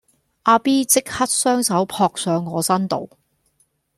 [0.41, 3.07] 阿 B 即刻雙手撲上我身度